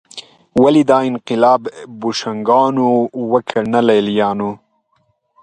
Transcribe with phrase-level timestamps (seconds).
[0.61, 1.61] ولې دا انقلاب
[1.99, 2.87] بوشونګانو
[3.31, 4.51] وکړ نه لېلیانو